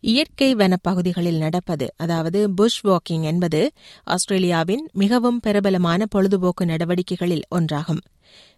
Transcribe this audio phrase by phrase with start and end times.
[0.00, 3.72] இயற்கை வனப்பகுதிகளில் நடப்பது அதாவது புஷ் வாக்கிங் என்பது
[4.04, 8.00] ஆஸ்திரேலியாவின் மிகவும் பிரபலமான பொழுதுபோக்கு நடவடிக்கைகளில் ஒன்றாகும்.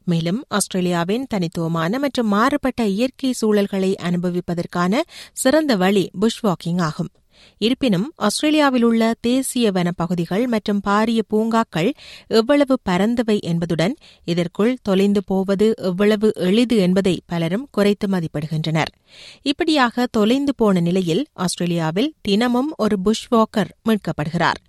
[0.04, 5.00] மேலும் ஆஸ்திரேலியாவின் தனித்துவமான மற்றும் மாறுபட்ட இயற்கை சூழல்களை அனுபவிப்பதற்கான
[5.32, 7.08] சிறந்த வழி புஷ் வாக்கிங் ஆகும்.
[7.58, 11.92] இருப்பினும் ஆஸ்திரேலியாவில் உள்ள தேசிய வனப்பகுதிகள் மற்றும் பாரிய பூங்காக்கள்
[12.26, 18.90] எவ்வளவு பரந்தவை என்பதுடன் இதற்குள் தொலைந்து போவது எவ்வளவு எளிது என்பதை பலரும் குறைத்து மதிப்பிடுகின்றனர்.
[19.42, 24.60] இப்படியாக தொலைந்து போன நிலையில் ஆஸ்திரேலியாவில் தினமும் ஒரு புஷ் வாக்கர் மீட்கப்படுகிறார்.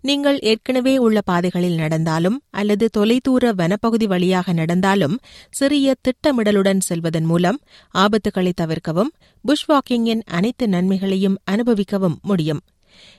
[0.00, 5.16] நீங்கள் ஏற்கனவே உள்ள பாதைகளில் நடந்தாலும் அல்லது தொலைதூர வனப்பகுதி வழியாக நடந்தாலும்
[5.50, 7.60] சிறிய திட்டமிடலுடன் செல்வதன் மூலம்
[7.94, 9.10] ஆபத்துகளை தவிர்க்கவும்
[9.44, 12.62] புஷ் வாக்கிங்கின் அனைத்து நன்மைகளையும் அனுபவிக்கவும் முடியும்.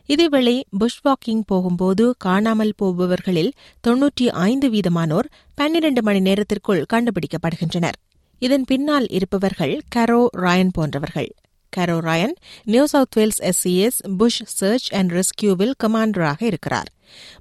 [0.08, 3.52] இதேவேளை புஷ் வாக்கிங் போகும்போது காணாமல் போபவர்களில்
[3.88, 7.98] தொன்னூற்றி ஐந்து வீதமானோர் பன்னிரண்டு மணி நேரத்திற்குள் கண்டுபிடிக்கப்படுகின்றனர்.
[8.40, 11.30] இதன் பின்னால் இருப்பவர்கள் கரோ ராயன் போன்றவர்கள்.
[11.78, 16.88] Caro Ryan New South Wales SES bush search and ரெஸ்கியூவில் கமாண்டராக இருக்கிறார்.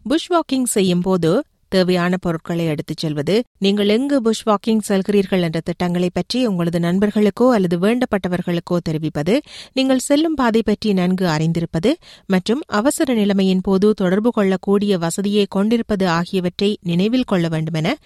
[0.02, 6.10] புஷ் வாக்கிங் செய்யும் போது தேவையான பொருட்களை எடுத்துச் செல்வது நீங்கள் எங்கு புஷ் வாக்கிங் செல்கிறீர்கள் என்ற திட்டங்களை
[6.12, 9.40] பற்றி உங்களது நண்பர்களுக்கோ அல்லது வேண்டப்பட்டவர்களுக்கோ தெரிவிப்பது
[9.72, 11.92] நீங்கள் செல்லும் பாதை பற்றி நன்கு அறிந்திருப்பது
[12.26, 17.96] மற்றும் அவசர நிலைமையின் போது தொடர்பு கொள்ளக்கூடிய வசதியை கொண்டிருப்பது ஆகியவற்றை நினைவில் கொள்ள வேண்டுமென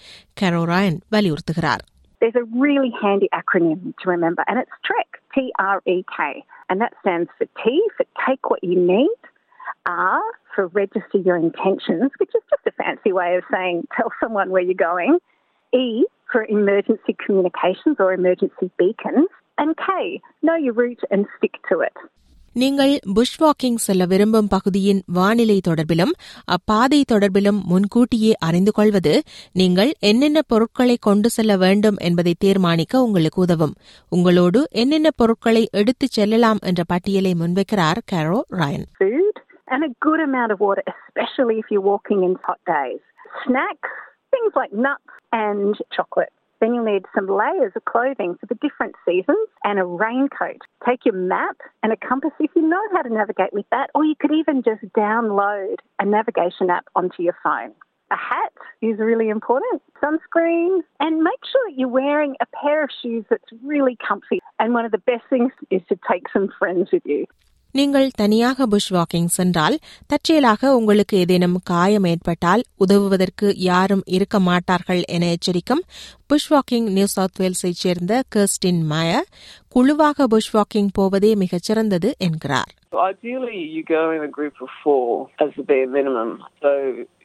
[0.41, 1.85] கரோராயன் வலியுறுத்துகிறார்.
[2.21, 6.45] There's a really handy acronym to remember, and it's TREK, T R E K.
[6.69, 9.09] And that stands for T for take what you need,
[9.87, 10.21] R
[10.55, 14.63] for register your intentions, which is just a fancy way of saying tell someone where
[14.63, 15.19] you're going,
[15.73, 21.81] E for emergency communications or emergency beacons, and K, know your route and stick to
[21.81, 21.95] it.
[22.59, 26.13] நீங்கள் push walking செல்ல விரும்பும் பகுதியின் வானிலை தொடர்பிலும்
[26.49, 29.15] அப்பாதை தொடர்பிலும் முன்கூட்டியே அறிந்து கொள்வது
[29.53, 33.75] நீங்கள் என்னென்ன பொருட்களை கொண்டு செல்ல வேண்டும் என்பதை தீர்மானிக்க உங்களுக்கு உதவும்
[34.13, 38.87] உங்களோடு என்னென்ன பொருட்களை எடுத்துச் செல்லலாம் என்ற பட்டியலை முன்வைக்கிறார் கேரோ Rayan
[39.69, 43.01] and a good amount of water, especially if you're walking in hot days.
[43.43, 43.91] Snacks,
[44.33, 46.33] things like nuts and chocolate.
[46.61, 50.63] Then you'll need some layers of clothing for the different seasons and a raincoat.
[50.87, 54.05] Take your map and a compass if you know how to navigate with that, or
[54.05, 57.73] you could even just download a navigation app onto your phone.
[58.11, 62.91] A hat is really important, sunscreen, and make sure that you're wearing a pair of
[63.03, 64.41] shoes that's really comfy.
[64.59, 67.27] And one of the best things is to take some friends with you.
[67.75, 75.29] நீங்கள் தனியாக push walking சென்றால் தற்செயலாக உங்களுக்கு ஏதேனும் காயம் ஏற்பட்டால் உதவுவதற்கு யாரும் இருக்க மாட்டார்கள் என
[75.35, 75.83] எச்சரிக்கும்
[76.27, 79.29] புஷ் வாக்கிங் நியூ சவுத் வேல்ஸைச் சேர்ந்த கர்ஸ்டின் மாயர்
[79.69, 85.03] குழுவாக புஷ் வாக்கிங் போவதே மிகச்சிறந்தது என்கிறார் So Ideally, you go in a group of four
[85.39, 86.31] as the bare minimum.
[86.63, 86.71] So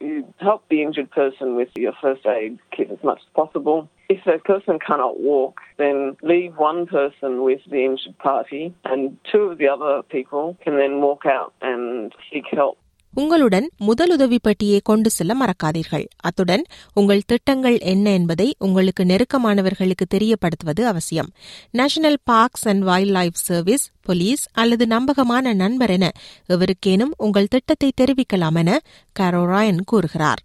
[0.00, 3.78] you help the injured person with your first aid kit as much as possible.
[4.12, 9.44] If that person cannot walk, then leave one person with the injured party, and two
[9.50, 12.76] of the other people can then walk out and seek help.
[13.16, 16.06] உங்களுடன் முதலுதவி பெட்டியை கொண்டு செல்ல மறக்காதீர்கள்.
[16.16, 21.30] அத்துடன் உங்கள் திட்டங்கள் என்ன என்பதை உங்களுக்கு நெருக்கமானவர்களுக்கு தெரியப்படுத்துவது அவசியம்.
[21.70, 26.12] National Parks and wildlife Service police அல்லது நம்பகமான நண்பர் என
[26.48, 28.80] எவருக்கேனும் உங்கள் திட்டத்தை தெரிவிக்கலாம் என
[29.20, 30.38] கரோராயன் கூறுகிறார்.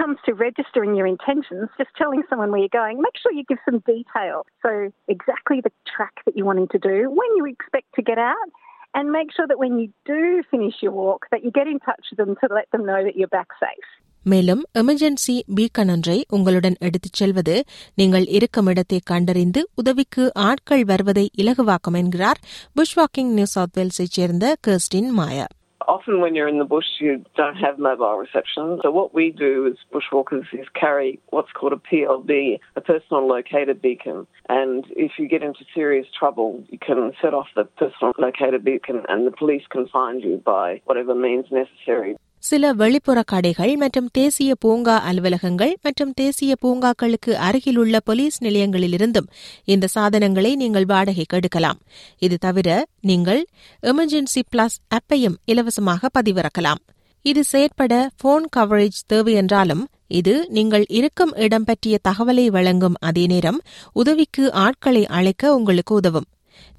[0.00, 3.58] comes to registering your intentions, just telling someone where you're going, make sure you give
[3.64, 4.36] some detail.
[4.62, 4.70] So,
[5.08, 8.48] exactly the track that you're wanting to do, when you expect to get out,
[8.94, 12.04] and make sure that when you do finish your walk, that you get in touch
[12.10, 13.90] with them to let them know that you're back safe.
[14.24, 17.64] மேலும் emergency beacon ஒன்றை உங்களுடன் எடுத்துச் செல்வது
[17.94, 22.40] நீங்கள் இருக்கும் இடத்தை கண்டறிந்து உதவிக்கு ஆட்கள் வருவதை இலகுவாக்கும் என்கிறார்
[22.74, 25.46] புஷ் வாக்கிங் நியூ சவுத் வேல்ஸைச் சேர்ந்த Christian Maya
[25.87, 28.79] Often, when you're in the bush, you don't have mobile reception.
[28.83, 33.73] So, what we do as bushwalkers is carry what's called a PLB, a personal locator
[33.73, 34.27] beacon.
[34.49, 39.03] And if you get into serious trouble, you can set off the personal locator beacon,
[39.07, 42.17] and the police can find you by whatever means necessary.
[42.49, 49.27] சில வெளிப்புற கடைகள் மற்றும் தேசிய பூங்கா அலுவலகங்கள் மற்றும் தேசிய பூங்காக்களுக்கு அருகிலுள்ள போலீஸ் நிலையங்களிலிருந்தும்
[49.73, 51.79] இந்த சாதனங்களை நீங்கள் வாடகைக்கு எடுக்கலாம்.
[52.25, 52.69] இது தவிர
[53.09, 53.41] நீங்கள்
[53.83, 56.81] எமர்ஜென்சி பிளஸ் ஆப்பையும் இலவசமாக பதிவிறக்கலாம்.
[57.25, 59.83] இது செயற்பட போன் கவரேஜ் தேவை என்றாலும்
[60.19, 63.59] இது நீங்கள் இருக்கும் இடம் பற்றிய தகவலை வழங்கும் அதே நேரம்
[64.01, 66.27] உதவிக்கு ஆட்களை அழைக்க உங்களுக்கு உதவும்.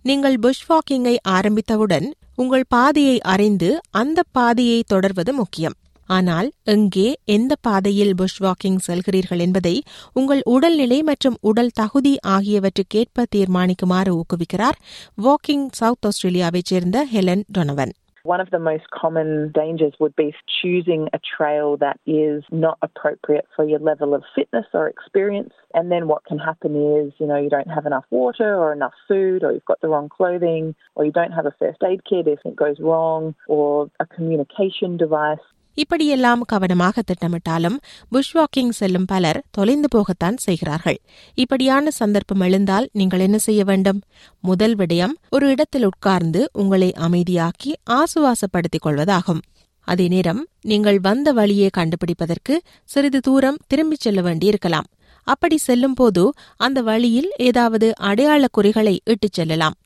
[0.09, 2.07] நீங்கள் புஷ் வாக்கிங்கை ஆரம்பித்தவுடன்
[2.41, 5.77] உங்கள் பாதையை அறிந்து அந்த பாதையை தொடர்வது முக்கியம்.
[6.09, 9.83] ஆனால் எங்கே எந்த பாதையில் புஷ் வாக்கிங் செல்கிறீர்கள் என்பதை
[10.13, 14.79] உங்கள் உடல்நிலை மற்றும் உடல் தகுதி ஆகியவற்றுக்கேற்ப தீர்மானிக்குமாறு ஊக்குவிக்கிறார்
[15.25, 17.93] வாக்கிங் சவுத் ஆஸ்திரேலியாவைச் சேர்ந்த Helen Donovan.
[18.23, 23.47] One of the most common dangers would be choosing a trail that is not appropriate
[23.55, 25.53] for your level of fitness or experience.
[25.75, 28.95] And then what can happen is, you know, you don't have enough water or enough
[29.07, 32.27] food, or you've got the wrong clothing, or you don't have a first aid kit
[32.27, 35.39] if it goes wrong, or a communication device.
[35.79, 37.77] இப்படியெல்லாம் கவனமாக திட்டமிட்டாலும்
[38.11, 40.99] push walking செல்லும் பலர் தொலைந்து போகத்தான் செய்கிறார்கள்.
[41.35, 44.01] இப்படியான சந்தர்ப்பம் எழுந்தால் நீங்கள் என்ன செய்ய வேண்டும்?
[44.41, 49.43] முதல் விடயம் ஒரு இடத்தில் உட்கார்ந்து உங்களை அமைதியாக்கி ஆசுவாசப்படுத்திக் கொள்வதாகும்.
[49.89, 52.55] அதே நேரம் நீங்கள் வந்த வழியை கண்டுபிடிப்பதற்கு
[52.85, 54.89] சிறிது தூரம் திரும்பிச் செல்ல வேண்டியிருக்கலாம்.
[55.27, 56.23] அப்படி செல்லும்போது
[56.57, 59.77] அந்த வழியில் ஏதாவது அடையாள குறிகளை இட்டுச் செல்லலாம்.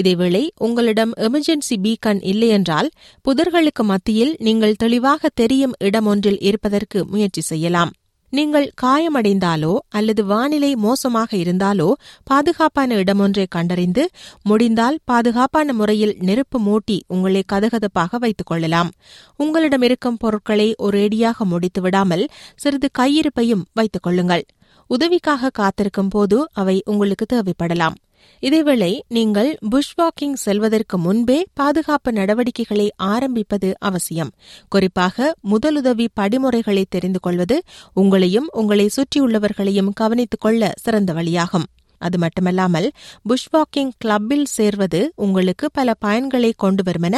[0.00, 2.88] இதேவேளை உங்களிடம் எமர்ஜென்சி பீக்கன் இல்லையென்றால்
[3.24, 7.92] புதர்களுக்கு மத்தியில் நீங்கள் தெளிவாக தெரியும் இடம் ஒன்றில் இருப்பதற்கு முயற்சி செய்யலாம்.
[8.32, 11.86] நீங்கள் காயமடைந்தாலோ அல்லது வானிலை மோசமாக இருந்தாலோ
[12.24, 14.04] பாதுகாப்பான இடமொன்றை கண்டறிந்து
[14.42, 18.90] முடிந்தால் பாதுகாப்பான முறையில் நெருப்பு மூட்டி உங்களை கதகதப்பாக வைத்துக் கொள்ளலாம்.
[19.36, 22.24] உங்களிடம் இருக்கும் பொருட்களை ஒரேடியாக முடித்து விடாமல்
[22.56, 24.44] சிறிது கையிருப்பையும் வைத்துக் கொள்ளுங்கள்.
[24.90, 27.96] உதவிக்காக காத்திருக்கும் போது அவை உங்களுக்கு தேவைப்படலாம்.
[28.40, 34.30] இதேவேளை நீங்கள் புஷ் வாக்கிங் செல்வதற்கு முன்பே பாதுகாப்பு நடவடிக்கைகளை ஆரம்பிப்பது அவசியம்.
[34.68, 37.62] குறிப்பாக முதலுதவி படிமுறைகளை தெரிந்து கொள்வது
[37.96, 41.64] உங்களையும் உங்களை சுற்றியுள்ளவர்களையும் கவனித்துக் கொள்ள சிறந்த வழியாகும்.
[41.98, 42.92] அது மட்டுமல்லாமல்
[43.22, 47.16] புஷ் வாக்கிங் கிளப்பில் சேர்வது உங்களுக்கு பல பயன்களை கொண்டு வருமென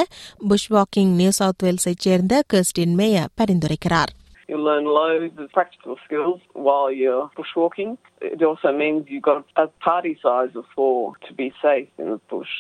[0.49, 4.17] புஷ் வாக்கிங் நியூ சவுத் வேல்ஸைச் சேர்ந்த Christine mayor பரிந்துரைக்கிறார்.
[4.48, 7.98] You'll learn loads of practical skills while you're bushwalking.
[8.22, 12.20] It also means you've got a party size of four to be safe in the
[12.30, 12.56] bush.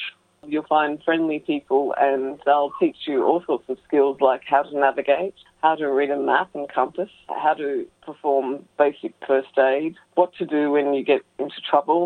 [0.46, 4.74] You'll find friendly people and they'll teach you all sorts of skills like how to
[4.78, 7.10] navigate, how to read a map and compass,
[7.44, 12.04] how to perform basic first aid, what to do when you get into trouble.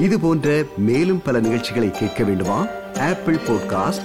[0.00, 0.48] இது போன்ற
[0.88, 2.58] மேலும் பல நிகழ்ச்சிகளை கேட்க வேண்டுமா
[3.08, 4.04] Apple podcast